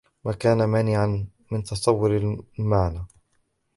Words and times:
مَا 0.25 0.31
كَانَ 0.33 0.63
مَانِعًا 0.69 1.27
مِنْ 1.51 1.63
تَصَوُّرِ 1.63 2.41
الْمَعْنَى 2.59 3.05